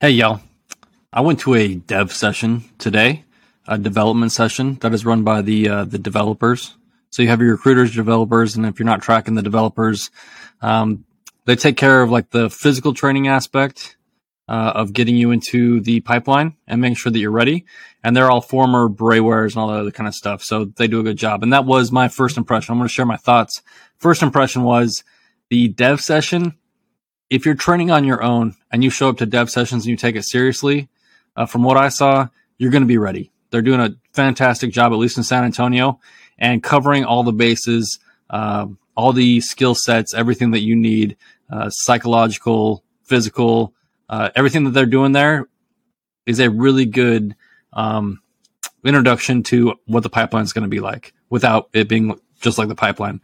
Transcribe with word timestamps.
Hey, 0.00 0.10
y'all. 0.10 0.40
I 1.12 1.22
went 1.22 1.40
to 1.40 1.54
a 1.54 1.74
dev 1.74 2.12
session 2.12 2.62
today, 2.78 3.24
a 3.66 3.76
development 3.76 4.30
session 4.30 4.76
that 4.76 4.94
is 4.94 5.04
run 5.04 5.24
by 5.24 5.42
the 5.42 5.68
uh, 5.68 5.84
the 5.86 5.98
developers. 5.98 6.76
So 7.10 7.20
you 7.20 7.30
have 7.30 7.40
your 7.40 7.56
recruiters, 7.56 7.96
developers, 7.96 8.54
and 8.54 8.64
if 8.64 8.78
you're 8.78 8.86
not 8.86 9.02
tracking 9.02 9.34
the 9.34 9.42
developers, 9.42 10.12
um, 10.62 11.04
they 11.46 11.56
take 11.56 11.76
care 11.76 12.00
of 12.00 12.12
like 12.12 12.30
the 12.30 12.48
physical 12.48 12.94
training 12.94 13.26
aspect 13.26 13.96
uh, 14.46 14.70
of 14.76 14.92
getting 14.92 15.16
you 15.16 15.32
into 15.32 15.80
the 15.80 15.98
pipeline 15.98 16.54
and 16.68 16.80
making 16.80 16.94
sure 16.94 17.10
that 17.10 17.18
you're 17.18 17.32
ready. 17.32 17.66
And 18.04 18.16
they're 18.16 18.30
all 18.30 18.40
former 18.40 18.88
Braywares 18.88 19.54
and 19.54 19.56
all 19.56 19.66
that 19.66 19.80
other 19.80 19.90
kind 19.90 20.06
of 20.06 20.14
stuff. 20.14 20.44
So 20.44 20.66
they 20.66 20.86
do 20.86 21.00
a 21.00 21.02
good 21.02 21.18
job. 21.18 21.42
And 21.42 21.52
that 21.52 21.64
was 21.64 21.90
my 21.90 22.06
first 22.06 22.36
impression. 22.36 22.70
I'm 22.70 22.78
going 22.78 22.86
to 22.86 22.94
share 22.94 23.04
my 23.04 23.16
thoughts. 23.16 23.62
First 23.96 24.22
impression 24.22 24.62
was 24.62 25.02
the 25.50 25.66
dev 25.66 26.00
session 26.00 26.54
if 27.30 27.44
you're 27.44 27.54
training 27.54 27.90
on 27.90 28.04
your 28.04 28.22
own 28.22 28.54
and 28.70 28.82
you 28.82 28.90
show 28.90 29.08
up 29.08 29.18
to 29.18 29.26
dev 29.26 29.50
sessions 29.50 29.84
and 29.84 29.90
you 29.90 29.96
take 29.96 30.16
it 30.16 30.24
seriously, 30.24 30.88
uh, 31.36 31.46
from 31.46 31.62
what 31.62 31.76
I 31.76 31.88
saw, 31.88 32.28
you're 32.56 32.70
going 32.70 32.82
to 32.82 32.88
be 32.88 32.98
ready. 32.98 33.30
They're 33.50 33.62
doing 33.62 33.80
a 33.80 33.94
fantastic 34.12 34.72
job, 34.72 34.92
at 34.92 34.98
least 34.98 35.16
in 35.16 35.22
San 35.22 35.44
Antonio, 35.44 36.00
and 36.38 36.62
covering 36.62 37.04
all 37.04 37.22
the 37.22 37.32
bases, 37.32 37.98
uh, 38.30 38.66
all 38.96 39.12
the 39.12 39.40
skill 39.40 39.74
sets, 39.74 40.14
everything 40.14 40.52
that 40.52 40.60
you 40.60 40.76
need, 40.76 41.16
uh, 41.50 41.70
psychological, 41.70 42.82
physical, 43.04 43.74
uh, 44.08 44.30
everything 44.34 44.64
that 44.64 44.70
they're 44.70 44.86
doing 44.86 45.12
there 45.12 45.48
is 46.26 46.40
a 46.40 46.50
really 46.50 46.84
good 46.84 47.34
um, 47.72 48.20
introduction 48.84 49.42
to 49.42 49.74
what 49.86 50.02
the 50.02 50.10
pipeline 50.10 50.44
is 50.44 50.52
going 50.52 50.62
to 50.62 50.68
be 50.68 50.80
like 50.80 51.14
without 51.30 51.68
it 51.72 51.88
being 51.88 52.18
just 52.40 52.58
like 52.58 52.68
the 52.68 52.74
pipeline. 52.74 53.20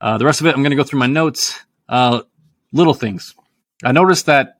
Uh, 0.00 0.18
the 0.18 0.24
rest 0.24 0.40
of 0.40 0.46
it, 0.46 0.54
I'm 0.54 0.62
going 0.62 0.70
to 0.70 0.76
go 0.76 0.84
through 0.84 1.00
my 1.00 1.06
notes. 1.06 1.60
Uh, 1.88 2.22
little 2.72 2.94
things 2.94 3.34
I 3.84 3.92
noticed 3.92 4.26
that 4.26 4.58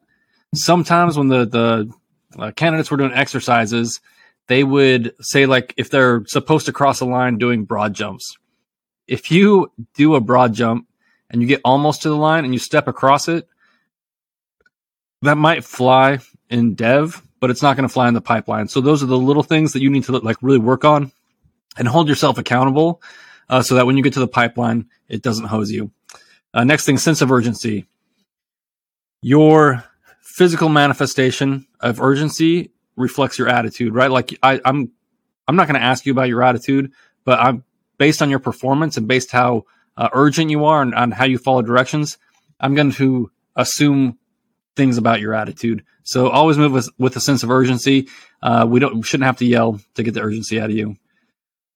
sometimes 0.55 1.17
when 1.17 1.29
the 1.29 1.45
the 1.47 1.93
uh, 2.39 2.51
candidates 2.53 2.91
were 2.91 2.97
doing 2.97 3.13
exercises, 3.13 4.01
they 4.47 4.65
would 4.65 5.15
say 5.21 5.47
like 5.47 5.75
if 5.77 5.91
they're 5.91 6.25
supposed 6.27 6.67
to 6.67 6.73
cross 6.73 7.01
a 7.01 7.05
line 7.05 7.39
doing 7.39 7.65
broad 7.65 7.95
jumps. 7.95 8.37
If 9.07 9.31
you 9.31 9.73
do 9.95 10.15
a 10.15 10.21
broad 10.21 10.53
jump 10.53 10.87
and 11.31 11.41
you 11.41 11.49
get 11.49 11.63
almost 11.65 12.03
to 12.03 12.11
the 12.11 12.17
line 12.17 12.45
and 12.45 12.53
you 12.53 12.61
step 12.61 12.89
across 12.89 13.29
it, 13.29 13.49
that 15.23 15.37
might 15.37 15.65
fly 15.65 16.19
in 16.51 16.75
dev, 16.75 17.23
but 17.41 17.51
it's 17.51 17.63
not 17.63 17.77
going 17.77 17.89
to 17.89 17.93
fly 17.93 18.09
in 18.09 18.15
the 18.15 18.21
pipeline. 18.21 18.69
So 18.69 18.81
those 18.81 19.03
are 19.03 19.07
the 19.07 19.19
little 19.19 19.43
things 19.43 19.73
that 19.73 19.83
you 19.83 19.91
need 19.91 20.05
to 20.05 20.19
like 20.19 20.37
really 20.43 20.59
work 20.59 20.85
on 20.85 21.11
and 21.77 21.89
hold 21.89 22.09
yourself 22.09 22.39
accountable, 22.39 23.03
uh, 23.49 23.63
so 23.63 23.77
that 23.77 23.87
when 23.87 23.97
you 23.97 24.03
get 24.03 24.15
to 24.15 24.21
the 24.21 24.29
pipeline, 24.29 24.87
it 25.09 25.23
doesn't 25.23 25.47
hose 25.47 25.71
you. 25.71 25.91
Uh, 26.53 26.65
next 26.65 26.85
thing, 26.85 26.99
sense 26.99 27.23
of 27.23 27.31
urgency 27.31 27.87
your 29.21 29.85
physical 30.21 30.69
manifestation 30.69 31.67
of 31.81 32.01
urgency 32.01 32.71
reflects 32.97 33.39
your 33.39 33.49
attitude, 33.49 33.95
right? 33.95 34.11
Like 34.11 34.39
I, 34.43 34.61
I'm, 34.65 34.93
I'm 35.47 35.57
not 35.57 35.67
going 35.67 35.81
to 35.81 35.87
ask 35.87 36.07
you 36.07 36.13
about 36.13 36.29
your 36.29 36.43
attitude, 36.43 36.93
but 37.25 37.39
I'm 37.39 37.65
based 37.97 38.23
on 38.23 38.31
your 38.31 38.39
performance 38.39 38.97
and 38.97 39.09
based 39.09 39.33
how 39.33 39.65
uh, 39.97 40.09
urgent 40.13 40.51
you 40.51 40.65
are 40.65 40.83
and 40.83 40.95
on 40.95 41.11
how 41.11 41.25
you 41.25 41.39
follow 41.39 41.63
directions. 41.63 42.19
I'm 42.61 42.75
going 42.75 42.93
to 42.93 43.31
assume 43.57 44.19
things 44.77 44.97
about 44.97 45.21
your 45.21 45.35
attitude. 45.35 45.85
So 46.05 46.29
always 46.29 46.57
move 46.57 46.73
with, 46.73 46.89
with 46.99 47.17
a 47.17 47.21
sense 47.21 47.43
of 47.43 47.51
urgency. 47.51 48.09
Uh, 48.41 48.67
we 48.69 48.81
don't 48.81 48.97
we 48.97 49.03
shouldn't 49.03 49.27
have 49.27 49.39
to 49.39 49.45
yell 49.45 49.81
to 49.95 50.03
get 50.03 50.15
the 50.15 50.23
urgency 50.23 50.61
out 50.61 50.71
of 50.71 50.77
you. 50.77 50.97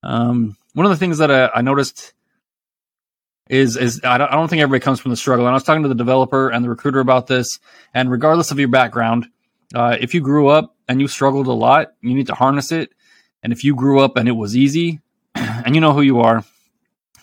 Um, 0.02 0.56
one 0.74 0.86
of 0.86 0.90
the 0.90 0.96
things 0.96 1.18
that 1.18 1.30
I, 1.30 1.50
I 1.56 1.62
noticed 1.62 2.14
is 3.48 3.76
is 3.76 4.00
I 4.04 4.18
don't, 4.18 4.28
I 4.28 4.34
don't 4.34 4.48
think 4.48 4.62
everybody 4.62 4.82
comes 4.82 5.00
from 5.00 5.10
the 5.10 5.16
struggle. 5.16 5.46
And 5.46 5.52
I 5.52 5.54
was 5.54 5.64
talking 5.64 5.82
to 5.82 5.88
the 5.88 5.94
developer 5.94 6.48
and 6.48 6.64
the 6.64 6.68
recruiter 6.68 7.00
about 7.00 7.26
this. 7.26 7.58
And 7.92 8.10
regardless 8.10 8.50
of 8.50 8.58
your 8.58 8.68
background, 8.68 9.26
uh, 9.74 9.96
if 10.00 10.14
you 10.14 10.20
grew 10.20 10.48
up 10.48 10.74
and 10.88 11.00
you 11.00 11.08
struggled 11.08 11.46
a 11.46 11.52
lot, 11.52 11.92
you 12.00 12.14
need 12.14 12.28
to 12.28 12.34
harness 12.34 12.72
it. 12.72 12.92
And 13.42 13.52
if 13.52 13.64
you 13.64 13.74
grew 13.74 14.00
up 14.00 14.16
and 14.16 14.28
it 14.28 14.32
was 14.32 14.56
easy, 14.56 15.00
and 15.34 15.74
you 15.74 15.80
know 15.80 15.92
who 15.92 16.02
you 16.02 16.20
are, 16.20 16.44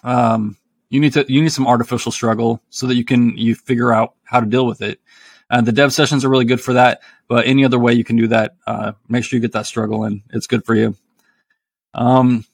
um, 0.04 0.58
you 0.90 1.00
need 1.00 1.14
to 1.14 1.26
you 1.32 1.42
need 1.42 1.52
some 1.52 1.68
artificial 1.68 2.12
struggle 2.12 2.62
so 2.70 2.88
that 2.88 2.96
you 2.96 3.06
can 3.06 3.38
you 3.38 3.56
figure 3.56 3.94
out 3.94 4.16
how 4.24 4.40
to 4.40 4.46
deal 4.46 4.66
with 4.66 4.82
it. 4.82 5.00
And 5.50 5.66
the 5.66 5.72
dev 5.72 5.94
sessions 5.94 6.24
are 6.24 6.30
really 6.30 6.46
good 6.46 6.62
for 6.62 6.74
that. 6.74 7.02
But 7.28 7.48
any 7.48 7.66
other 7.66 7.80
way 7.80 7.94
you 7.94 8.04
can 8.04 8.18
do 8.18 8.28
that, 8.28 8.56
uh, 8.68 8.94
make 9.08 9.24
sure 9.24 9.38
you 9.38 9.42
get 9.42 9.54
that 9.54 9.66
struggle 9.66 10.04
in. 10.06 10.24
It's 10.32 10.48
good 10.48 10.66
for 10.66 10.76
you. 10.76 10.96
Um, 11.94 12.46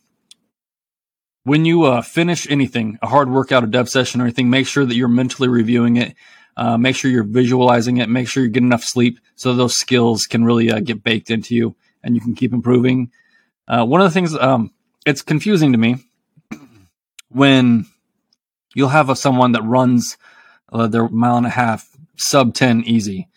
when 1.46 1.64
you 1.64 1.84
uh, 1.84 2.02
finish 2.02 2.50
anything, 2.50 2.98
a 3.04 3.08
hard 3.08 3.30
workout, 3.30 3.64
a 3.64 3.68
dev 3.68 3.88
session, 3.88 4.20
or 4.20 4.24
anything, 4.24 4.50
make 4.50 4.66
sure 4.66 4.84
that 4.84 4.96
you're 4.96 5.08
mentally 5.08 5.48
reviewing 5.48 5.96
it. 5.96 6.16
Uh, 6.58 6.76
make 6.76 6.96
sure 6.96 7.12
you're 7.12 7.24
visualizing 7.24 7.98
it. 7.98 8.10
Make 8.10 8.28
sure 8.28 8.44
you 8.44 8.50
get 8.50 8.64
enough 8.64 8.84
sleep 8.84 9.20
so 9.36 9.54
those 9.54 9.78
skills 9.78 10.26
can 10.26 10.44
really 10.44 10.72
uh, 10.72 10.80
get 10.80 11.04
baked 11.04 11.30
into 11.30 11.54
you 11.54 11.76
and 12.04 12.16
you 12.16 12.22
can 12.22 12.34
keep 12.34 12.52
improving. 12.52 13.12
Uh, 13.68 13.86
one 13.86 14.02
of 14.02 14.08
the 14.08 14.14
things, 14.14 14.36
um, 14.36 14.72
it's 15.06 15.22
confusing 15.22 15.72
to 15.74 15.78
me 15.78 15.98
when 17.30 17.86
you'll 18.74 18.90
have 18.90 19.10
a, 19.10 19.16
someone 19.16 19.52
that 19.52 19.64
runs 19.64 20.18
uh, 20.74 20.88
their 20.88 21.08
mile 21.10 21.38
and 21.38 21.46
a 21.46 21.50
half 21.50 21.88
sub 22.18 22.56
10 22.56 22.84
easy. 22.86 23.28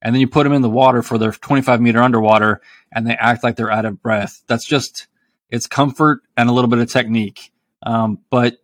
And 0.00 0.12
then 0.12 0.20
you 0.20 0.26
put 0.26 0.42
them 0.42 0.52
in 0.52 0.62
the 0.62 0.70
water 0.70 1.02
for 1.02 1.16
their 1.16 1.30
25 1.30 1.80
meter 1.80 2.02
underwater 2.02 2.60
and 2.90 3.06
they 3.06 3.14
act 3.14 3.44
like 3.44 3.54
they're 3.54 3.70
out 3.70 3.84
of 3.84 4.02
breath. 4.02 4.42
That's 4.48 4.66
just, 4.66 5.06
it's 5.48 5.68
comfort 5.68 6.22
and 6.36 6.48
a 6.48 6.52
little 6.52 6.70
bit 6.70 6.80
of 6.80 6.90
technique 6.90 7.51
um, 7.82 8.18
but 8.30 8.58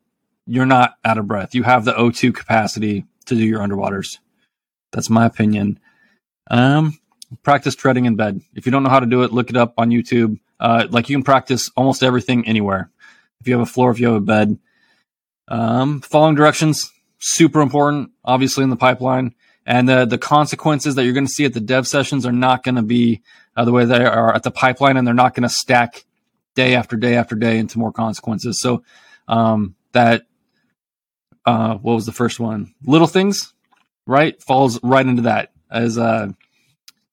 you're 0.46 0.66
not 0.66 0.96
out 1.04 1.18
of 1.18 1.26
breath. 1.26 1.54
You 1.54 1.62
have 1.62 1.84
the 1.84 1.92
O2 1.92 2.34
capacity 2.34 3.04
to 3.26 3.34
do 3.34 3.44
your 3.44 3.60
underwaters. 3.60 4.18
That's 4.92 5.10
my 5.10 5.26
opinion. 5.26 5.78
Um, 6.50 6.98
practice 7.42 7.74
treading 7.74 8.06
in 8.06 8.16
bed. 8.16 8.40
If 8.54 8.64
you 8.64 8.72
don't 8.72 8.82
know 8.82 8.90
how 8.90 9.00
to 9.00 9.06
do 9.06 9.22
it, 9.22 9.32
look 9.32 9.50
it 9.50 9.56
up 9.56 9.74
on 9.76 9.90
YouTube. 9.90 10.38
Uh, 10.58 10.86
like 10.90 11.08
you 11.08 11.16
can 11.16 11.24
practice 11.24 11.70
almost 11.76 12.02
everything 12.02 12.46
anywhere. 12.46 12.90
If 13.40 13.46
you 13.46 13.54
have 13.54 13.62
a 13.62 13.70
floor, 13.70 13.90
if 13.90 14.00
you 14.00 14.06
have 14.06 14.16
a 14.16 14.20
bed, 14.20 14.58
um, 15.48 16.00
following 16.00 16.34
directions, 16.34 16.90
super 17.18 17.60
important, 17.60 18.10
obviously 18.24 18.64
in 18.64 18.70
the 18.70 18.76
pipeline. 18.76 19.34
And 19.66 19.88
the, 19.88 20.06
the 20.06 20.18
consequences 20.18 20.94
that 20.94 21.04
you're 21.04 21.12
going 21.12 21.26
to 21.26 21.32
see 21.32 21.44
at 21.44 21.52
the 21.52 21.60
dev 21.60 21.86
sessions 21.86 22.24
are 22.24 22.32
not 22.32 22.64
going 22.64 22.76
to 22.76 22.82
be 22.82 23.22
uh, 23.54 23.64
the 23.64 23.72
way 23.72 23.84
they 23.84 24.04
are 24.04 24.34
at 24.34 24.42
the 24.42 24.50
pipeline, 24.50 24.96
and 24.96 25.06
they're 25.06 25.14
not 25.14 25.34
going 25.34 25.42
to 25.42 25.48
stack 25.48 26.04
day 26.54 26.74
after 26.74 26.96
day 26.96 27.16
after 27.16 27.36
day 27.36 27.58
into 27.58 27.78
more 27.78 27.92
consequences. 27.92 28.60
So 28.60 28.82
um, 29.28 29.76
that 29.92 30.26
uh, 31.46 31.76
what 31.76 31.94
was 31.94 32.06
the 32.06 32.12
first 32.12 32.40
one? 32.40 32.74
Little 32.84 33.06
things, 33.06 33.52
right? 34.06 34.40
Falls 34.42 34.82
right 34.82 35.06
into 35.06 35.22
that 35.22 35.52
as 35.70 35.96
uh, 35.96 36.28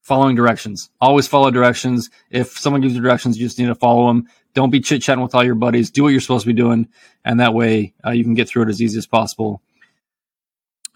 following 0.02 0.34
directions. 0.34 0.90
Always 1.00 1.28
follow 1.28 1.50
directions. 1.50 2.10
If 2.30 2.58
someone 2.58 2.80
gives 2.80 2.94
you 2.94 3.00
directions, 3.00 3.38
you 3.38 3.46
just 3.46 3.58
need 3.58 3.66
to 3.66 3.74
follow 3.74 4.08
them. 4.08 4.28
Don't 4.54 4.70
be 4.70 4.80
chit 4.80 5.02
chatting 5.02 5.22
with 5.22 5.34
all 5.34 5.44
your 5.44 5.54
buddies. 5.54 5.90
Do 5.90 6.02
what 6.02 6.08
you're 6.08 6.20
supposed 6.20 6.44
to 6.44 6.52
be 6.52 6.60
doing, 6.60 6.88
and 7.24 7.40
that 7.40 7.54
way 7.54 7.94
uh, 8.04 8.10
you 8.10 8.24
can 8.24 8.34
get 8.34 8.48
through 8.48 8.64
it 8.64 8.68
as 8.68 8.80
easy 8.80 8.98
as 8.98 9.06
possible. 9.06 9.62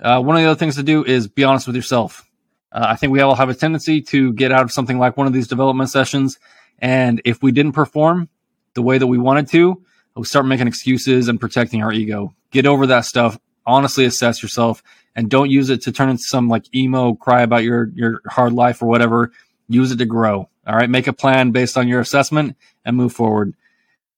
Uh, 0.00 0.20
one 0.22 0.36
of 0.36 0.42
the 0.42 0.48
other 0.48 0.58
things 0.58 0.76
to 0.76 0.82
do 0.82 1.04
is 1.04 1.28
be 1.28 1.44
honest 1.44 1.66
with 1.66 1.76
yourself. 1.76 2.26
Uh, 2.72 2.86
I 2.88 2.96
think 2.96 3.12
we 3.12 3.20
all 3.20 3.34
have 3.34 3.50
a 3.50 3.54
tendency 3.54 4.00
to 4.02 4.32
get 4.32 4.52
out 4.52 4.62
of 4.62 4.72
something 4.72 4.98
like 4.98 5.16
one 5.16 5.26
of 5.26 5.32
these 5.32 5.48
development 5.48 5.90
sessions, 5.90 6.38
and 6.78 7.20
if 7.24 7.42
we 7.42 7.52
didn't 7.52 7.72
perform 7.72 8.28
the 8.74 8.82
way 8.82 8.96
that 8.96 9.06
we 9.06 9.18
wanted 9.18 9.48
to, 9.48 9.82
we 10.16 10.24
start 10.24 10.46
making 10.46 10.66
excuses 10.66 11.28
and 11.28 11.40
protecting 11.40 11.82
our 11.82 11.92
ego. 11.92 12.34
Get 12.50 12.66
over 12.66 12.86
that 12.88 13.04
stuff. 13.04 13.38
Honestly 13.66 14.04
assess 14.04 14.42
yourself 14.42 14.82
and 15.14 15.30
don't 15.30 15.50
use 15.50 15.70
it 15.70 15.82
to 15.82 15.92
turn 15.92 16.08
into 16.08 16.22
some 16.22 16.48
like 16.48 16.74
emo 16.74 17.14
cry 17.14 17.42
about 17.42 17.62
your, 17.62 17.90
your 17.94 18.22
hard 18.28 18.52
life 18.52 18.82
or 18.82 18.86
whatever. 18.86 19.32
Use 19.68 19.92
it 19.92 19.98
to 19.98 20.06
grow. 20.06 20.48
All 20.66 20.76
right. 20.76 20.90
Make 20.90 21.06
a 21.06 21.12
plan 21.12 21.52
based 21.52 21.76
on 21.76 21.88
your 21.88 22.00
assessment 22.00 22.56
and 22.84 22.96
move 22.96 23.12
forward. 23.12 23.54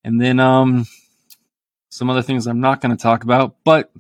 And 0.04 0.20
then, 0.20 0.40
um, 0.40 0.86
some 1.88 2.08
other 2.08 2.22
things 2.22 2.46
I'm 2.46 2.60
not 2.60 2.80
going 2.80 2.96
to 2.96 3.02
talk 3.02 3.22
about, 3.22 3.56
but 3.64 3.92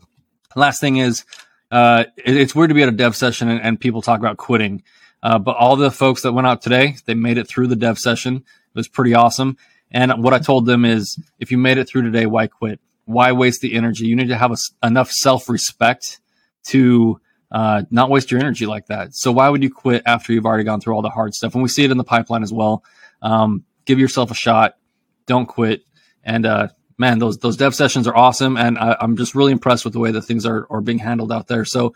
last 0.56 0.80
thing 0.80 0.96
is, 0.96 1.24
uh, 1.70 2.04
it, 2.16 2.36
it's 2.36 2.54
weird 2.54 2.70
to 2.70 2.74
be 2.74 2.82
at 2.82 2.88
a 2.88 2.92
dev 2.92 3.14
session 3.14 3.48
and, 3.48 3.60
and 3.60 3.80
people 3.80 4.00
talk 4.00 4.18
about 4.18 4.38
quitting. 4.38 4.82
Uh, 5.22 5.38
but 5.38 5.56
all 5.56 5.76
the 5.76 5.90
folks 5.90 6.22
that 6.22 6.32
went 6.32 6.46
out 6.46 6.62
today, 6.62 6.96
they 7.04 7.14
made 7.14 7.38
it 7.38 7.46
through 7.46 7.66
the 7.66 7.76
dev 7.76 7.98
session. 7.98 8.36
It 8.36 8.74
was 8.74 8.88
pretty 8.88 9.14
awesome. 9.14 9.56
And 9.92 10.22
what 10.24 10.34
I 10.34 10.38
told 10.38 10.66
them 10.66 10.84
is, 10.84 11.22
if 11.38 11.50
you 11.50 11.58
made 11.58 11.78
it 11.78 11.88
through 11.88 12.02
today, 12.02 12.26
why 12.26 12.46
quit? 12.46 12.80
Why 13.04 13.32
waste 13.32 13.60
the 13.60 13.74
energy? 13.74 14.06
You 14.06 14.16
need 14.16 14.28
to 14.28 14.36
have 14.36 14.52
a, 14.52 14.86
enough 14.86 15.10
self 15.10 15.48
respect 15.48 16.20
to 16.68 17.20
uh, 17.50 17.82
not 17.90 18.08
waste 18.08 18.30
your 18.30 18.40
energy 18.40 18.64
like 18.64 18.86
that. 18.86 19.14
So 19.14 19.30
why 19.30 19.48
would 19.48 19.62
you 19.62 19.70
quit 19.70 20.02
after 20.06 20.32
you've 20.32 20.46
already 20.46 20.64
gone 20.64 20.80
through 20.80 20.94
all 20.94 21.02
the 21.02 21.10
hard 21.10 21.34
stuff? 21.34 21.54
And 21.54 21.62
we 21.62 21.68
see 21.68 21.84
it 21.84 21.90
in 21.90 21.98
the 21.98 22.04
pipeline 22.04 22.42
as 22.42 22.52
well. 22.52 22.82
Um, 23.20 23.64
give 23.84 23.98
yourself 23.98 24.30
a 24.30 24.34
shot. 24.34 24.76
Don't 25.26 25.46
quit. 25.46 25.82
And 26.24 26.46
uh, 26.46 26.68
man, 26.98 27.18
those 27.18 27.38
those 27.38 27.56
dev 27.56 27.74
sessions 27.74 28.06
are 28.06 28.16
awesome, 28.16 28.56
and 28.56 28.78
I, 28.78 28.96
am 29.00 29.16
just 29.16 29.34
really 29.34 29.52
impressed 29.52 29.84
with 29.84 29.92
the 29.92 29.98
way 29.98 30.12
that 30.12 30.22
things 30.22 30.46
are 30.46 30.66
are 30.70 30.80
being 30.80 30.98
handled 30.98 31.32
out 31.32 31.48
there. 31.48 31.64
So 31.64 31.86
if 31.86 31.94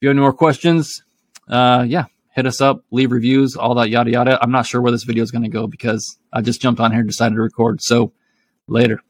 you 0.00 0.08
have 0.08 0.14
any 0.14 0.20
more 0.20 0.32
questions, 0.32 1.02
uh, 1.48 1.84
yeah, 1.88 2.06
hit 2.34 2.46
us 2.46 2.60
up, 2.60 2.84
leave 2.90 3.12
reviews, 3.12 3.56
all 3.56 3.74
that 3.76 3.90
yada 3.90 4.10
yada. 4.10 4.38
I'm 4.42 4.50
not 4.50 4.66
sure 4.66 4.80
where 4.80 4.92
this 4.92 5.04
video 5.04 5.22
is 5.22 5.30
going 5.30 5.44
to 5.44 5.48
go 5.48 5.66
because 5.66 6.18
I 6.32 6.40
just 6.40 6.60
jumped 6.60 6.80
on 6.80 6.90
here 6.90 7.00
and 7.00 7.08
decided 7.08 7.36
to 7.36 7.40
record. 7.40 7.80
So 7.82 8.12
later. 8.68 9.00